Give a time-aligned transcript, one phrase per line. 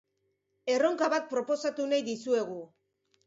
[0.75, 2.57] Erronka bat proposatu nahi dizuegu.